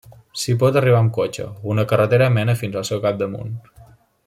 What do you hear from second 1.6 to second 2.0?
una